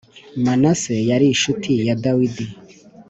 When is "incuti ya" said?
1.29-1.95